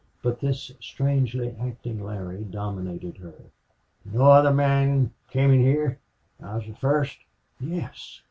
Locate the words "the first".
6.65-7.19